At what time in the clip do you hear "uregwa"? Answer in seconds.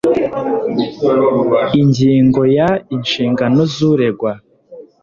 3.91-4.31